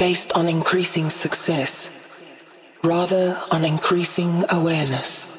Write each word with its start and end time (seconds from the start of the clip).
based 0.00 0.32
on 0.32 0.48
increasing 0.48 1.10
success, 1.10 1.90
rather 2.82 3.38
on 3.50 3.66
increasing 3.66 4.42
awareness. 4.48 5.29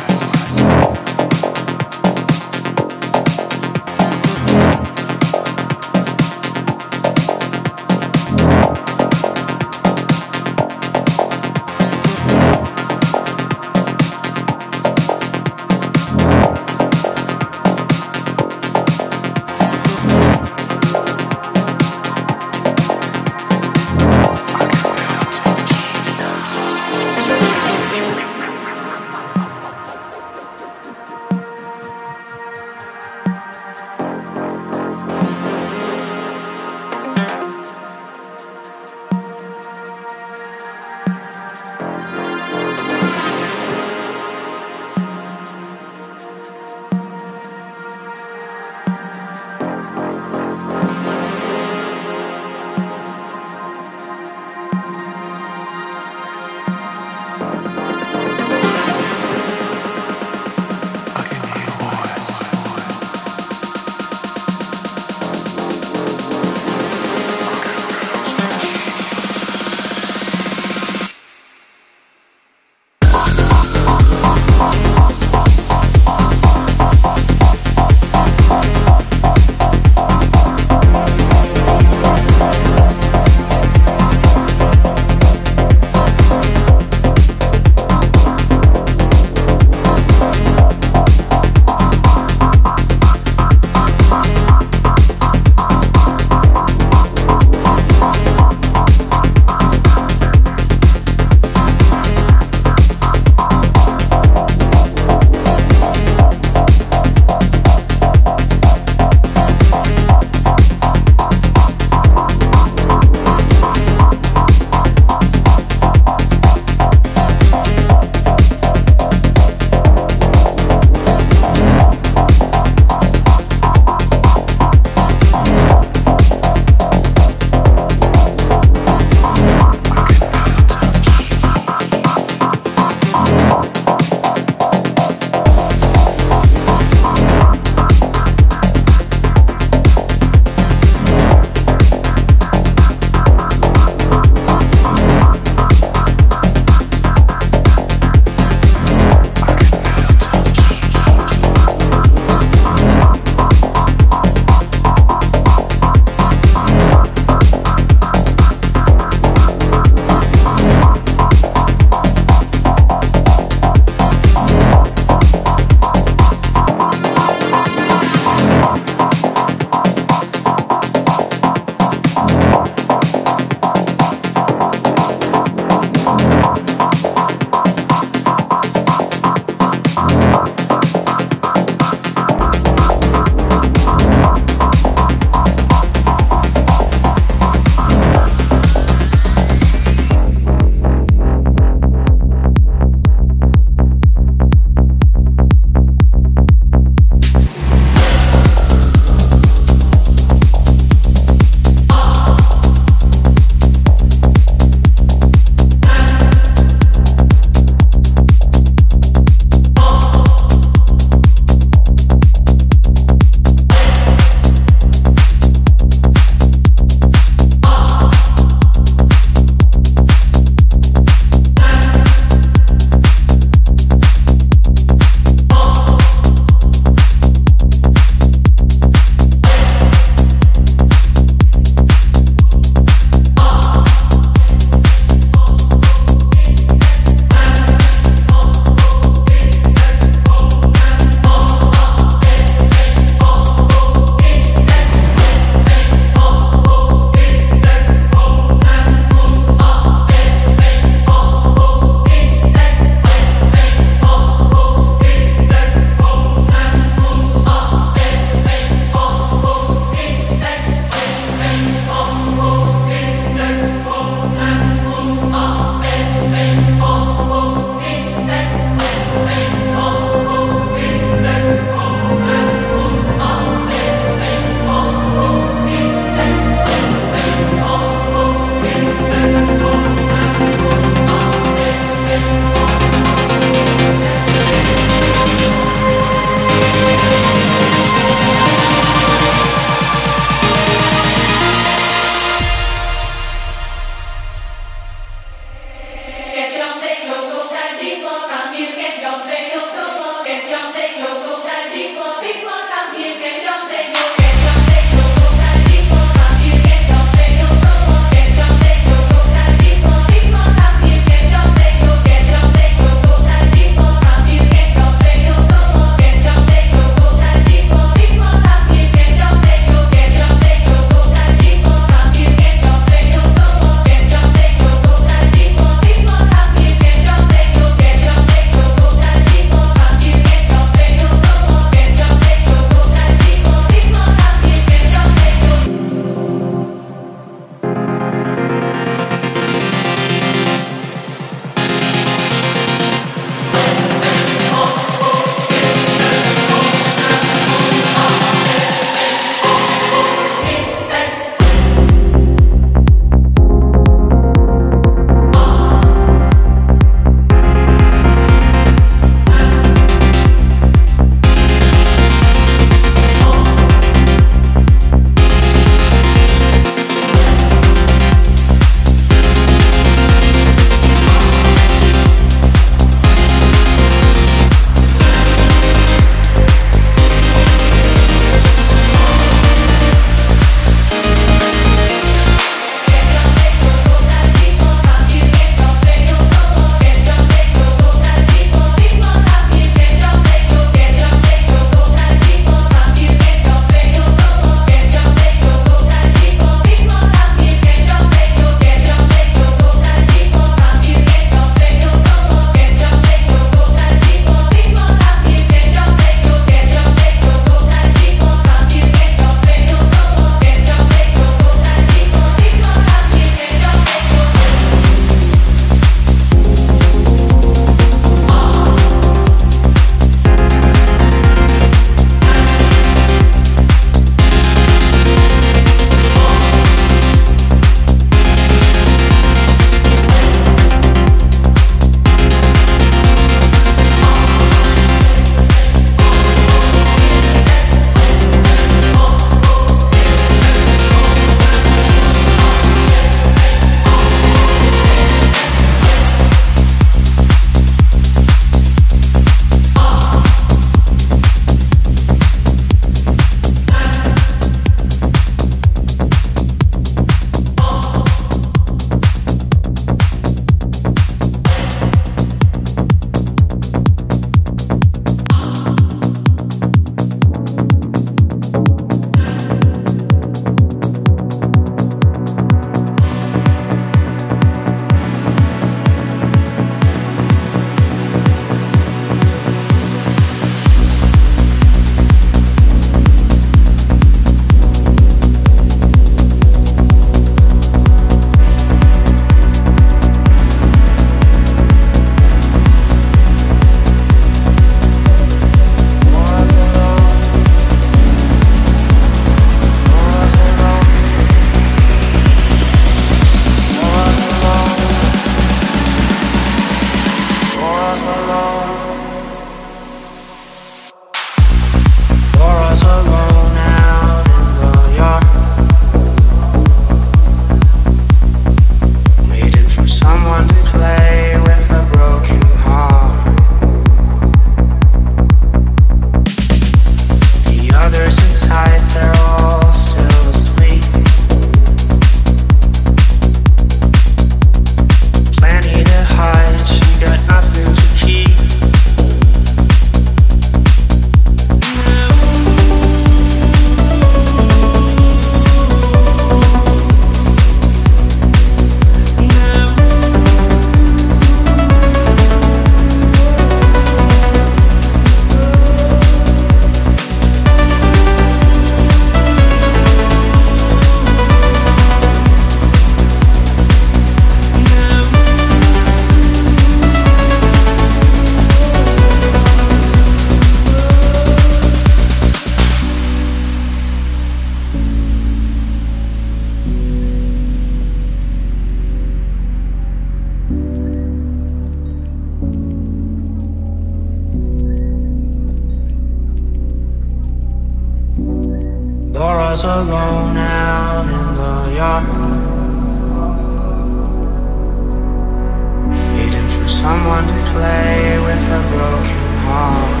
Play 597.52 598.18
with 598.18 598.44
a 598.58 598.60
broken 598.72 599.22
heart. 599.44 600.00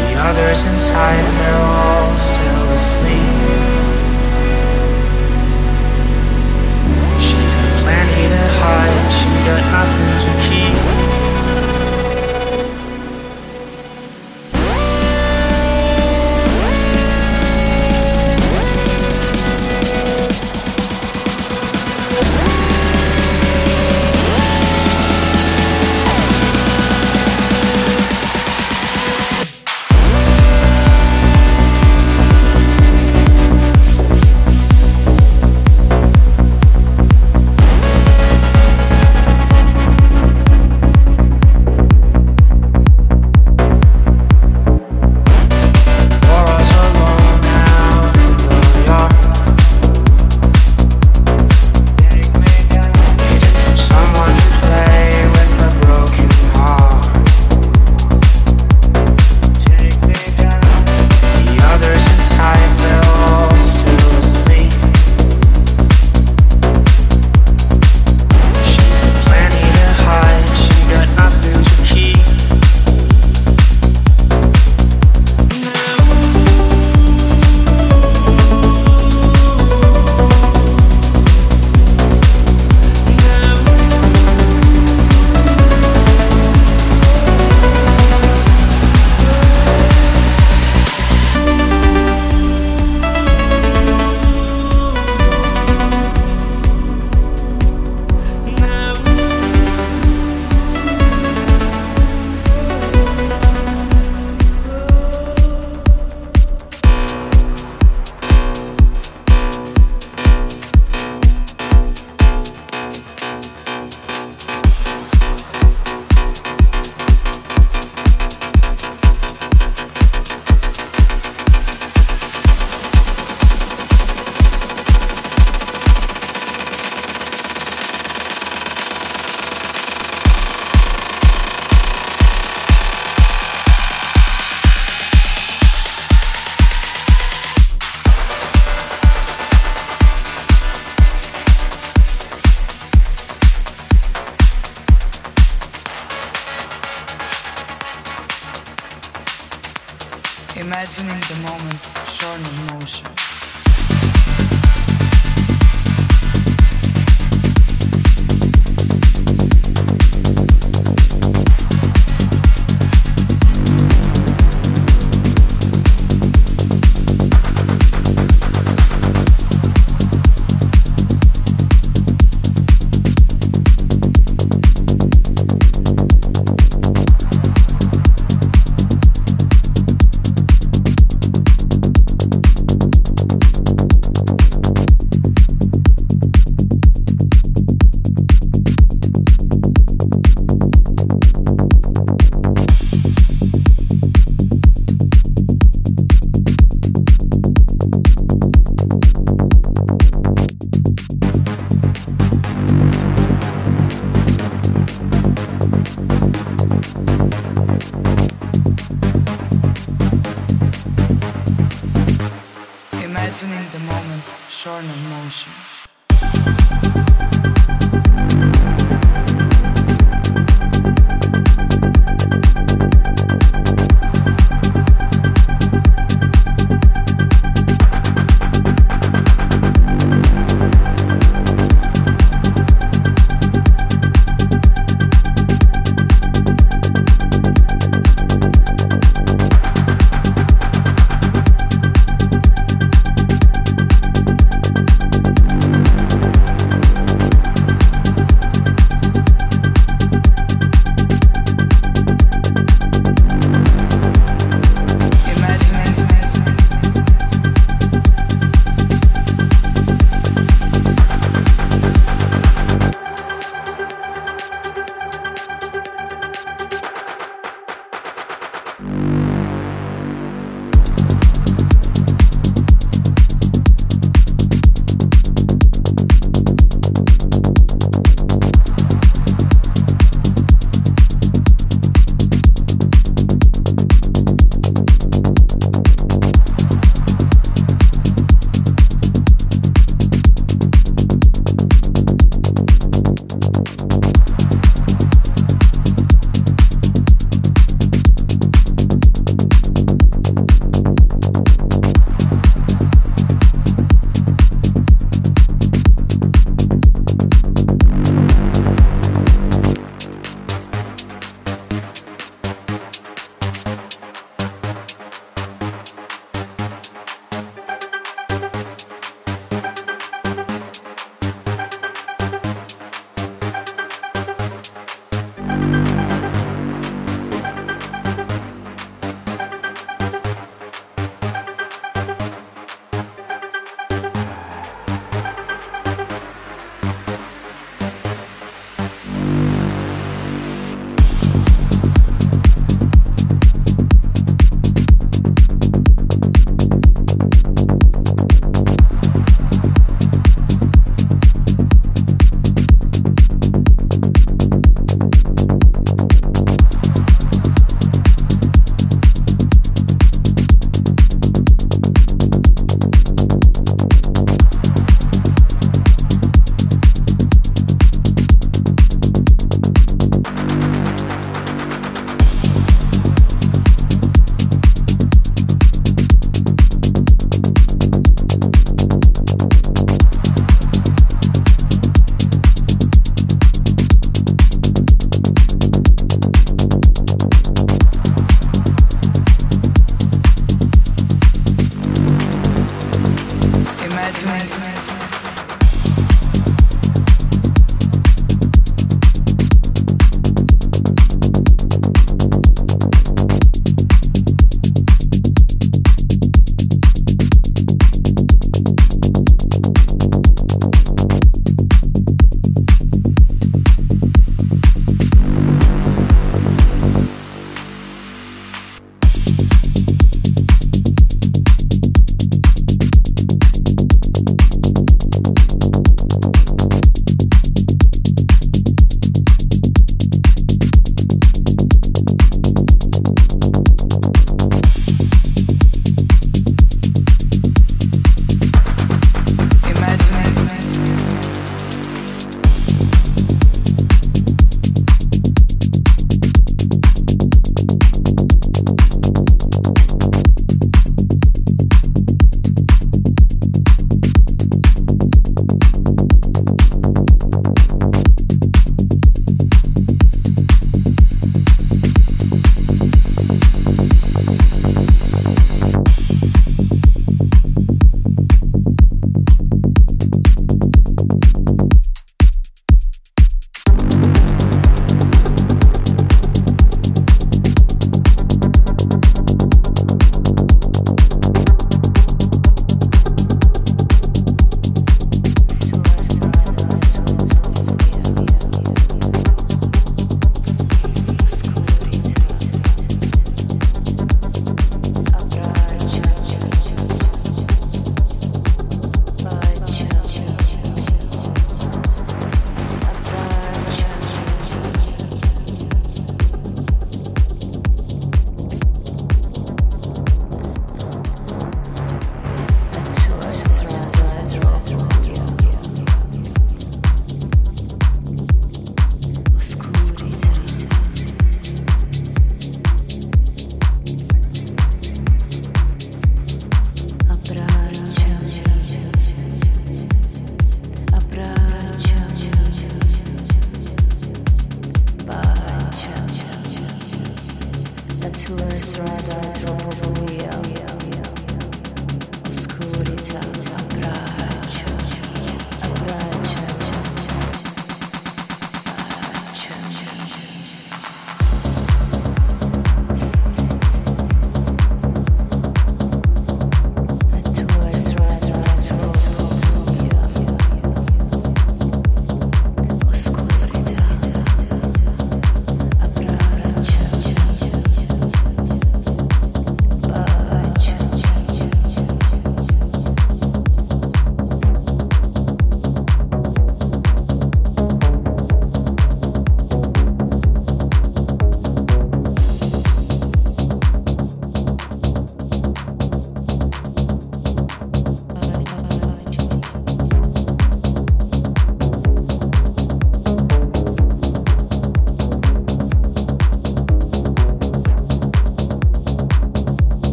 The 0.00 0.14
others 0.28 0.60
inside, 0.62 1.26
they're 1.38 1.62
all 1.62 2.16
still 2.16 2.66
asleep. 2.78 3.76
She's 7.26 7.54
got 7.60 7.72
plenty 7.82 8.24
to 8.34 8.44
hide, 8.60 9.08
she 9.18 9.28
got 9.48 9.62
nothing 9.72 10.12
to 10.24 10.30
keep. 10.48 11.15